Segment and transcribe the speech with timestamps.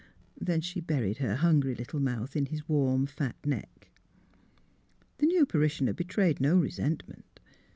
[0.41, 3.91] "Then she buried her hungry little mouth in his warm, fat neck.
[5.19, 7.39] The new parishioner betrayed no resentment.